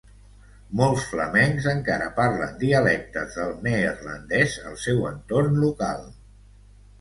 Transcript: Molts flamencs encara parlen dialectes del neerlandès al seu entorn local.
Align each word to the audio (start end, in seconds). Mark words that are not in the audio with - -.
Molts 0.79 1.03
flamencs 1.09 1.67
encara 1.73 2.07
parlen 2.15 2.55
dialectes 2.63 3.37
del 3.41 3.53
neerlandès 3.67 4.57
al 4.71 4.81
seu 4.87 5.05
entorn 5.13 5.61
local. 5.67 6.03